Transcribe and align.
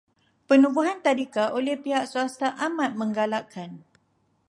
Penubuhan 0.49 0.97
tadika 1.05 1.43
oleh 1.57 1.75
pihak 1.83 2.05
swasta 2.11 2.47
amat 2.67 2.91
menggalakkan. 3.01 3.71